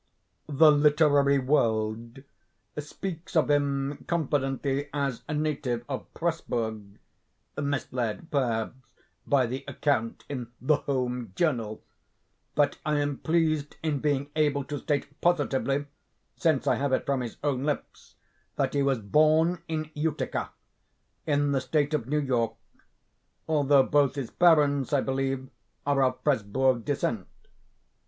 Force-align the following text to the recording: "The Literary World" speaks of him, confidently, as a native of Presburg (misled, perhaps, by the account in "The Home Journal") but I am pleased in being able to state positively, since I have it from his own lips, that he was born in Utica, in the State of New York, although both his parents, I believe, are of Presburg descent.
"The 0.49 0.71
Literary 0.71 1.37
World" 1.37 2.23
speaks 2.79 3.35
of 3.35 3.51
him, 3.51 4.03
confidently, 4.07 4.89
as 4.91 5.21
a 5.27 5.35
native 5.35 5.85
of 5.87 6.11
Presburg 6.15 6.97
(misled, 7.55 8.31
perhaps, 8.31 8.73
by 9.27 9.45
the 9.45 9.63
account 9.67 10.25
in 10.27 10.47
"The 10.59 10.77
Home 10.77 11.33
Journal") 11.35 11.83
but 12.55 12.79
I 12.83 12.97
am 12.97 13.19
pleased 13.19 13.75
in 13.83 13.99
being 13.99 14.31
able 14.35 14.63
to 14.63 14.79
state 14.79 15.21
positively, 15.21 15.85
since 16.35 16.65
I 16.65 16.77
have 16.77 16.93
it 16.93 17.05
from 17.05 17.21
his 17.21 17.37
own 17.43 17.63
lips, 17.63 18.15
that 18.55 18.73
he 18.73 18.81
was 18.81 18.97
born 18.97 19.61
in 19.67 19.91
Utica, 19.93 20.49
in 21.27 21.51
the 21.51 21.61
State 21.61 21.93
of 21.93 22.07
New 22.07 22.19
York, 22.21 22.55
although 23.47 23.83
both 23.83 24.15
his 24.15 24.31
parents, 24.31 24.93
I 24.93 25.01
believe, 25.01 25.47
are 25.85 26.01
of 26.01 26.23
Presburg 26.23 26.85
descent. 26.85 27.27